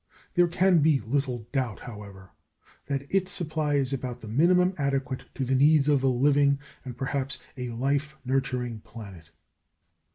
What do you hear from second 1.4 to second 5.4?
doubt, however, that its supply is about the minimum adequate